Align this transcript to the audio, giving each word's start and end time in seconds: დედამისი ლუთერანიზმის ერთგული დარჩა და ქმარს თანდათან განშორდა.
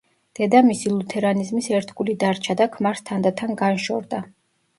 დედამისი 0.37 0.93
ლუთერანიზმის 0.93 1.67
ერთგული 1.81 2.15
დარჩა 2.25 2.57
და 2.63 2.67
ქმარს 2.77 3.05
თანდათან 3.11 3.55
განშორდა. 3.63 4.25